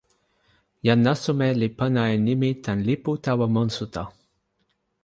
[0.87, 4.03] jan Nasume li pana e nimi tan lipu tawa monsuta.